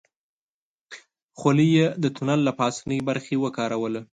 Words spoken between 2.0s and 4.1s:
د تونل له پاسنۍ برخې وکاروله.